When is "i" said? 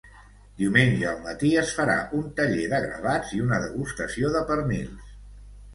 3.39-3.47